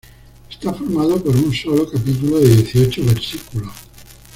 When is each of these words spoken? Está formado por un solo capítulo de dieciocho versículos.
Está 0.49 0.73
formado 0.73 1.23
por 1.23 1.35
un 1.35 1.53
solo 1.53 1.87
capítulo 1.87 2.39
de 2.39 2.55
dieciocho 2.55 3.03
versículos. 3.05 3.71